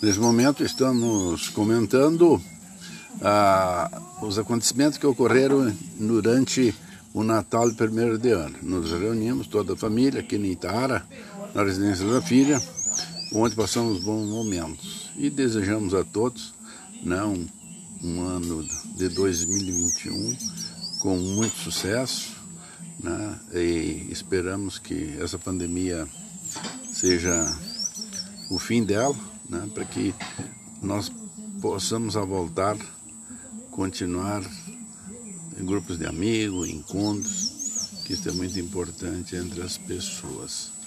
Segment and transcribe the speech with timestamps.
[0.00, 2.40] Nesse momento estamos comentando
[3.20, 6.72] ah, os acontecimentos que ocorreram durante
[7.12, 8.56] o Natal de primeiro de ano.
[8.62, 11.04] Nos reunimos, toda a família, aqui em Itara,
[11.52, 12.62] na residência da filha,
[13.34, 15.10] onde passamos bons momentos.
[15.16, 16.54] E desejamos a todos
[17.02, 17.44] né, um,
[18.00, 18.64] um ano
[18.96, 20.36] de 2021
[21.00, 22.36] com muito sucesso
[23.02, 26.06] né, e esperamos que essa pandemia
[26.92, 27.52] seja
[28.48, 29.16] o fim dela
[29.48, 30.14] né, para que
[30.82, 31.10] nós
[31.60, 32.76] possamos a voltar,
[33.70, 34.42] continuar
[35.58, 40.77] em grupos de amigos, encontros, que isso é muito importante entre as pessoas.